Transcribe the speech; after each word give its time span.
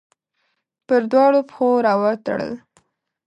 پر 0.87 1.01
دواړو 1.11 1.41
پښو 1.49 1.69
راوتړل 1.87 2.51